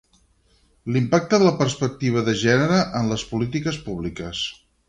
L'impacte 0.95 1.39
de 1.43 1.47
la 1.49 1.53
perspectiva 1.59 2.25
de 2.31 2.35
gènere 2.47 2.83
en 3.03 3.15
les 3.15 3.29
polítiques 3.35 3.81
públiques. 3.91 4.47